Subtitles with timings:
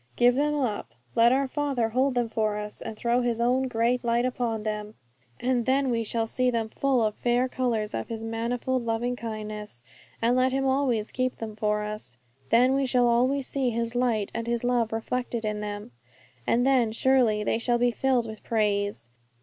[0.15, 4.03] Give them up; let our Father hold them for us, and throw His own great
[4.03, 4.95] light upon them,
[5.39, 9.83] and then we shall see them full of fair colours of His manifold loving kindnesses;
[10.19, 13.93] and let Him always keep them for us, and then we shall always see His
[13.93, 15.91] light and His love reflected in them.
[16.47, 19.09] And then, surely, they shall be filled with praise.